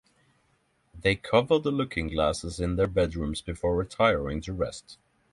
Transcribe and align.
They 0.99 1.15
cover 1.15 1.59
the 1.59 1.69
looking 1.69 2.07
glasses 2.07 2.59
in 2.59 2.75
their 2.75 2.87
bedrooms 2.87 3.39
before 3.43 3.75
retiring 3.75 4.41
to 4.41 4.51
rest. 4.51 4.97